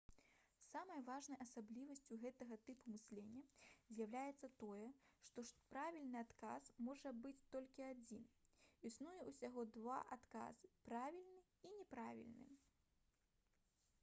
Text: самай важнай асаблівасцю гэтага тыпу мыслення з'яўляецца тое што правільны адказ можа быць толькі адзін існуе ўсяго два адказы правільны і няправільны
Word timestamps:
самай 0.67 1.01
важнай 1.07 1.37
асаблівасцю 1.45 2.15
гэтага 2.21 2.55
тыпу 2.69 2.93
мыслення 2.93 3.41
з'яўляецца 3.97 4.47
тое 4.63 4.87
што 5.27 5.43
правільны 5.73 6.17
адказ 6.23 6.69
можа 6.87 7.11
быць 7.27 7.39
толькі 7.57 7.85
адзін 7.89 8.23
існуе 8.91 9.21
ўсяго 9.33 9.67
два 9.77 9.99
адказы 10.17 10.71
правільны 10.89 11.39
і 11.69 11.75
няправільны 11.77 12.49